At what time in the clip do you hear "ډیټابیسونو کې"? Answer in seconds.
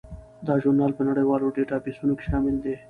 1.55-2.25